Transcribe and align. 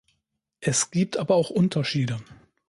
Es 0.61 0.89
gibt 0.89 1.17
aber 1.17 1.35
auch 1.35 1.51
Unterschiede. 1.51 2.17